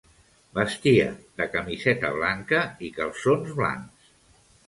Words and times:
Vestia 0.59 1.09
de 1.41 1.45
camiseta 1.57 2.11
blanca 2.17 2.63
i 2.87 2.91
calçons 2.97 3.55
blancs. 3.61 4.13